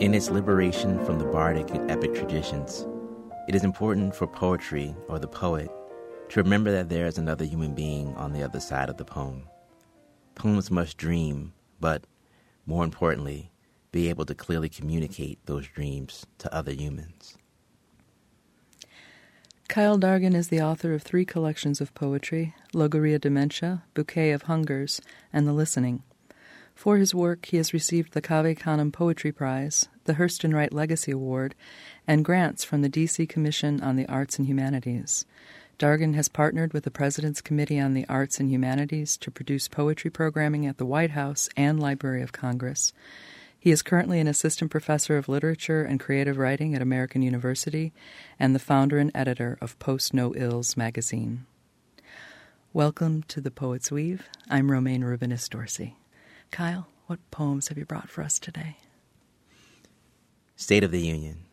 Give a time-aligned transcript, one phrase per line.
[0.00, 2.86] In its liberation from the bardic and epic traditions,
[3.48, 5.68] it is important for poetry or the poet
[6.28, 9.48] to remember that there is another human being on the other side of the poem.
[10.36, 12.04] Poems must dream, but
[12.64, 13.50] more importantly,
[13.90, 17.36] be able to clearly communicate those dreams to other humans.
[19.66, 25.00] Kyle Dargan is the author of three collections of poetry Logorrhea Dementia, Bouquet of Hungers,
[25.32, 26.04] and The Listening.
[26.78, 31.10] For his work, he has received the Cave Canem Poetry Prize, the Hurston Wright Legacy
[31.10, 31.56] Award,
[32.06, 33.26] and grants from the D.C.
[33.26, 35.26] Commission on the Arts and Humanities.
[35.76, 40.08] Dargan has partnered with the President's Committee on the Arts and Humanities to produce poetry
[40.08, 42.92] programming at the White House and Library of Congress.
[43.58, 47.92] He is currently an assistant professor of literature and creative writing at American University
[48.38, 51.44] and the founder and editor of Post No Ills magazine.
[52.72, 54.28] Welcome to the Poet's Weave.
[54.48, 55.96] I'm Romaine Rubinis Dorsey.
[56.50, 58.78] Kyle, what poems have you brought for us today?
[60.56, 61.44] State of the Union.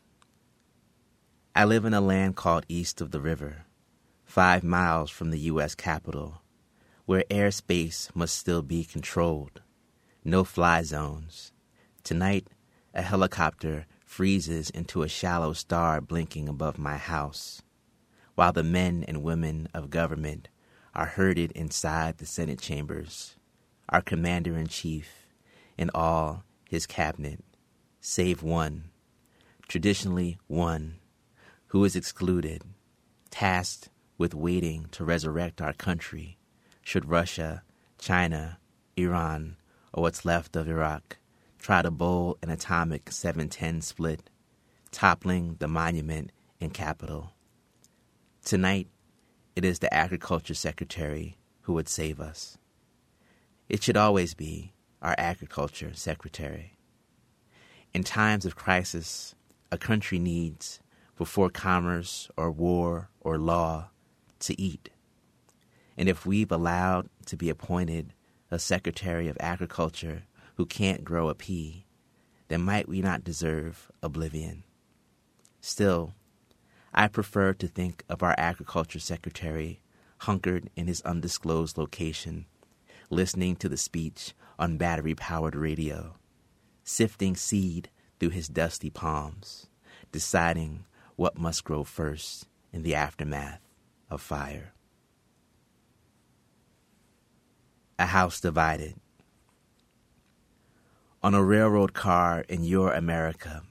[1.55, 3.66] I live in a land called East of the River,
[4.23, 5.75] five miles from the U.S.
[5.75, 6.41] Capitol,
[7.05, 9.61] where airspace must still be controlled.
[10.23, 11.51] No fly zones.
[12.03, 12.47] Tonight,
[12.93, 17.61] a helicopter freezes into a shallow star blinking above my house,
[18.33, 20.47] while the men and women of government
[20.95, 23.35] are herded inside the Senate chambers
[23.89, 25.28] our commander in chief,
[25.78, 27.44] and all his cabinet,
[28.02, 28.86] save one,
[29.67, 30.95] traditionally one,
[31.67, 32.63] who is excluded,
[33.30, 36.38] tasked with waiting to resurrect our country
[36.81, 37.63] should Russia,
[37.97, 38.59] China,
[38.95, 39.58] Iran,
[39.94, 41.17] or what's left of Iraq
[41.66, 44.30] try to bowl an atomic 710 split,
[44.91, 47.31] toppling the monument and capital.
[48.44, 48.88] Tonight,
[49.56, 52.59] it is the Agriculture Secretary who would save us.
[53.67, 56.77] It should always be our agriculture secretary.
[57.94, 59.35] In times of crisis,
[59.72, 60.80] a country needs,
[61.17, 63.89] before commerce or war or law,
[64.39, 64.89] to eat.
[65.97, 68.13] And if we've allowed to be appointed
[68.51, 70.23] a secretary of agriculture
[70.56, 71.85] who can't grow a pea,
[72.50, 74.63] then might we not deserve oblivion?
[75.59, 76.13] Still,
[76.94, 79.79] I prefer to think of our agriculture secretary
[80.19, 82.45] hunkered in his undisclosed location
[83.09, 86.16] listening to the speech on battery powered radio,
[86.83, 87.89] sifting seed
[88.19, 89.67] through his dusty palms,
[90.11, 93.61] deciding what must grow first in the aftermath
[94.09, 94.73] of fire.
[97.97, 98.95] A house divided.
[101.23, 103.63] On a railroad car in your America,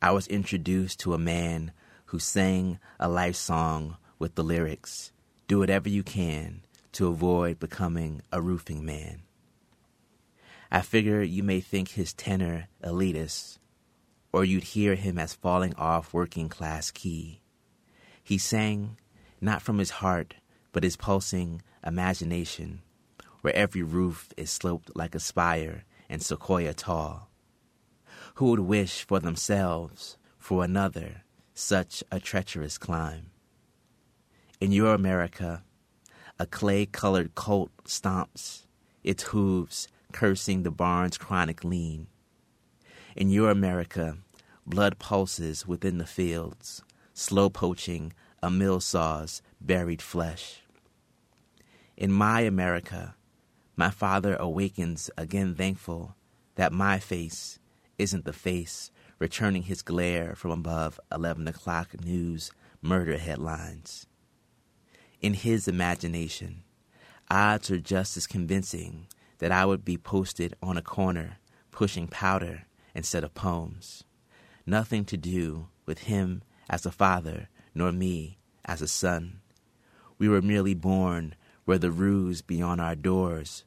[0.00, 1.72] I was introduced to a man
[2.06, 5.12] who sang a life song with the lyrics
[5.46, 6.62] Do whatever you can
[6.92, 9.22] to avoid becoming a roofing man.
[10.70, 13.58] I figure you may think his tenor elitist,
[14.32, 17.40] or you'd hear him as falling off working class key.
[18.22, 18.98] He sang
[19.40, 20.34] not from his heart,
[20.72, 22.82] but his pulsing imagination,
[23.40, 27.30] where every roof is sloped like a spire and sequoia tall.
[28.34, 31.22] Who would wish for themselves, for another,
[31.54, 33.30] such a treacherous climb?
[34.60, 35.64] In your America,
[36.38, 38.62] a clay colored colt stomps
[39.02, 42.06] its hooves, cursing the barn's chronic lean.
[43.16, 44.18] In your America,
[44.66, 46.82] blood pulses within the fields,
[47.14, 48.12] slow poaching
[48.42, 50.60] a mill saw's buried flesh.
[51.96, 53.16] In my America,
[53.76, 56.14] my father awakens again thankful
[56.54, 57.58] that my face
[57.98, 64.06] isn't the face returning his glare from above 11 o'clock news murder headlines
[65.20, 66.62] in his imagination.
[67.30, 69.06] Odds are just as convincing
[69.38, 71.38] that I would be posted on a corner
[71.70, 72.64] pushing powder
[72.94, 74.04] instead of poems.
[74.66, 79.40] Nothing to do with him as a father, nor me as a son.
[80.18, 83.64] We were merely born where the roofs beyond our doors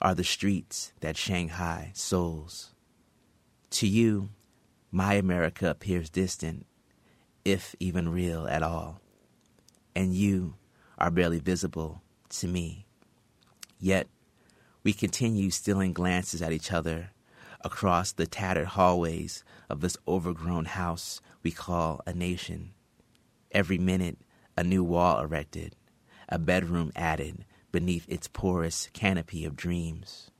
[0.00, 2.74] are the streets that Shanghai souls.
[3.70, 4.28] To you,
[4.90, 6.66] my America appears distant,
[7.44, 9.00] if even real at all.
[9.96, 10.54] And you,
[10.98, 12.86] are barely visible to me.
[13.78, 14.08] Yet,
[14.82, 17.10] we continue stealing glances at each other
[17.62, 22.72] across the tattered hallways of this overgrown house we call a nation.
[23.50, 24.18] Every minute,
[24.56, 25.76] a new wall erected,
[26.28, 30.30] a bedroom added beneath its porous canopy of dreams.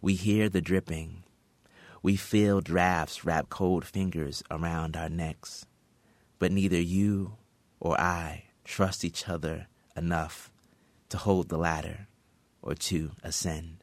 [0.00, 1.24] We hear the dripping.
[2.02, 5.66] We feel drafts wrap cold fingers around our necks.
[6.38, 7.36] But neither you
[7.80, 9.66] or I trust each other
[9.96, 10.52] enough
[11.08, 12.06] to hold the ladder
[12.62, 13.78] or to ascend.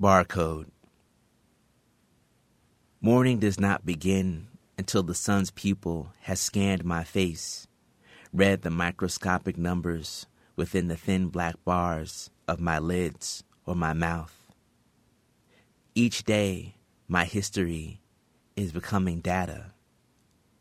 [0.00, 0.70] Barcode.
[3.00, 4.46] Morning does not begin
[4.78, 7.66] until the sun's pupil has scanned my face,
[8.32, 14.54] read the microscopic numbers within the thin black bars of my lids or my mouth.
[15.94, 16.76] Each day,
[17.08, 18.00] my history
[18.54, 19.72] is becoming data.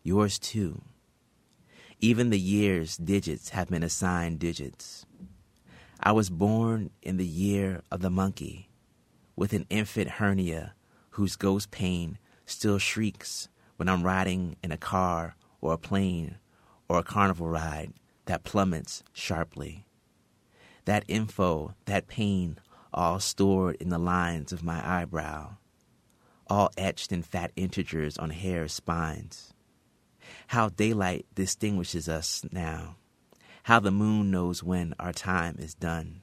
[0.03, 0.81] Yours too.
[2.03, 5.05] Even the year's digits have been assigned digits.
[5.99, 8.71] I was born in the year of the monkey,
[9.35, 10.73] with an infant hernia
[11.11, 16.37] whose ghost pain still shrieks when I'm riding in a car or a plane
[16.89, 17.93] or a carnival ride
[18.25, 19.85] that plummets sharply.
[20.85, 22.57] That info, that pain,
[22.91, 25.57] all stored in the lines of my eyebrow,
[26.47, 29.53] all etched in fat integers on hair spines.
[30.47, 32.97] How daylight distinguishes us now.
[33.63, 36.21] How the moon knows when our time is done.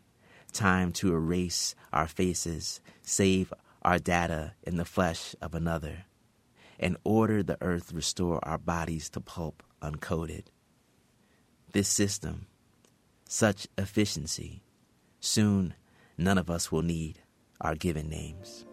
[0.52, 3.52] Time to erase our faces, save
[3.82, 6.05] our data in the flesh of another,
[6.81, 10.44] and order the earth restore our bodies to pulp uncoated.
[11.72, 12.46] This system,
[13.28, 14.62] such efficiency,
[15.20, 15.75] soon
[16.16, 17.20] none of us will need
[17.61, 18.64] our given names.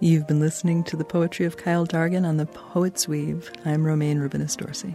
[0.00, 3.50] You've been listening to the poetry of Kyle Dargan on the Poet's Weave.
[3.64, 4.94] I'm Romaine Rubinis Dorsey.